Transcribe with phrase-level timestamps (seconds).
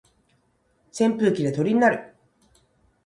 [0.91, 2.15] 扇風機で鳥になる